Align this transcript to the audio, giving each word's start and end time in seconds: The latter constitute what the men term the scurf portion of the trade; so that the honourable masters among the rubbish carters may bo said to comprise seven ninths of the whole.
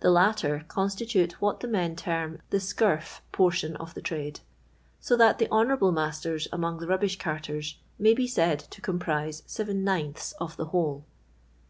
The 0.00 0.10
latter 0.10 0.64
constitute 0.66 1.38
what 1.42 1.60
the 1.60 1.68
men 1.68 1.94
term 1.94 2.40
the 2.48 2.56
scurf 2.58 3.20
portion 3.32 3.76
of 3.76 3.92
the 3.92 4.00
trade; 4.00 4.40
so 4.98 5.14
that 5.18 5.38
the 5.38 5.50
honourable 5.50 5.92
masters 5.92 6.48
among 6.50 6.78
the 6.78 6.86
rubbish 6.86 7.18
carters 7.18 7.76
may 7.98 8.14
bo 8.14 8.24
said 8.24 8.60
to 8.60 8.80
comprise 8.80 9.42
seven 9.44 9.84
ninths 9.84 10.32
of 10.40 10.56
the 10.56 10.64
whole. 10.72 11.04